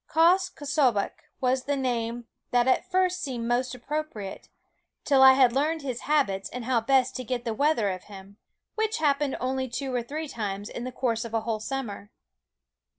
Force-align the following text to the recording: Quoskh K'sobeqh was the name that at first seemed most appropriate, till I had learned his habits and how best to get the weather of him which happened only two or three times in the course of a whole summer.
Quoskh 0.09 0.55
K'sobeqh 0.55 1.11
was 1.39 1.65
the 1.65 1.75
name 1.77 2.25
that 2.49 2.67
at 2.67 2.89
first 2.89 3.21
seemed 3.21 3.47
most 3.47 3.75
appropriate, 3.75 4.49
till 5.03 5.21
I 5.21 5.33
had 5.33 5.53
learned 5.53 5.83
his 5.83 5.99
habits 6.09 6.49
and 6.49 6.65
how 6.65 6.81
best 6.81 7.15
to 7.17 7.23
get 7.23 7.45
the 7.45 7.53
weather 7.53 7.91
of 7.91 8.05
him 8.05 8.37
which 8.73 8.97
happened 8.97 9.37
only 9.39 9.69
two 9.69 9.93
or 9.93 10.01
three 10.01 10.27
times 10.27 10.69
in 10.69 10.85
the 10.85 10.91
course 10.91 11.23
of 11.23 11.35
a 11.35 11.41
whole 11.41 11.59
summer. 11.59 12.09